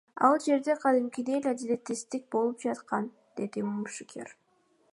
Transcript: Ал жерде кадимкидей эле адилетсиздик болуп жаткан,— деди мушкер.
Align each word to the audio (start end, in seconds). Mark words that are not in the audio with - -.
Ал 0.27 0.35
жерде 0.45 0.73
кадимкидей 0.85 1.35
эле 1.39 1.49
адилетсиздик 1.53 2.23
болуп 2.37 2.57
жаткан,— 2.65 3.05
деди 3.41 3.59
мушкер. 3.71 4.27